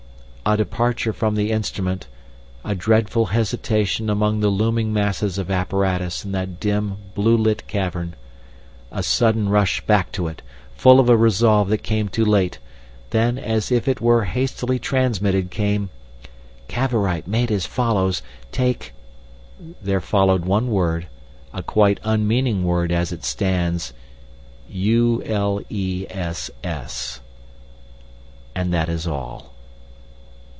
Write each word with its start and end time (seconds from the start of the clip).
A 0.43 0.57
departure 0.57 1.13
from 1.13 1.35
the 1.35 1.51
instrument—a 1.51 2.75
dreadful 2.75 3.27
hesitation 3.27 4.09
among 4.09 4.39
the 4.39 4.49
looming 4.49 4.91
masses 4.91 5.37
of 5.37 5.51
apparatus 5.51 6.25
in 6.25 6.31
that 6.33 6.59
dim, 6.59 6.97
blue 7.13 7.37
lit 7.37 7.67
cavern—a 7.67 9.03
sudden 9.03 9.47
rush 9.49 9.85
back 9.85 10.11
to 10.13 10.27
it, 10.27 10.41
full 10.75 10.99
of 10.99 11.09
a 11.09 11.15
resolve 11.15 11.69
that 11.69 11.83
came 11.83 12.09
too 12.09 12.25
late. 12.25 12.57
Then, 13.11 13.37
as 13.37 13.71
if 13.71 13.87
it 13.87 14.01
were 14.01 14.25
hastily 14.25 14.77
transmitted 14.79 15.51
came: 15.51 15.89
"Cavorite 16.67 17.27
made 17.27 17.51
as 17.51 17.65
follows: 17.67 18.23
take—" 18.51 18.93
There 19.81 20.01
followed 20.01 20.43
one 20.43 20.69
word, 20.71 21.07
a 21.53 21.61
quite 21.63 21.99
unmeaning 22.03 22.63
word 22.63 22.91
as 22.91 23.11
it 23.11 23.23
stands: 23.23 23.93
"uless." 24.69 25.21
And 28.55 28.73
that 28.73 28.89
is 28.89 29.05
all. 29.07 29.47